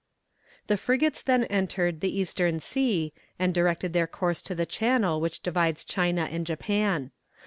[0.65, 5.41] The frigates then entered the Eastern Sea, and directed their course to the channel which
[5.43, 7.11] divides China and Japan.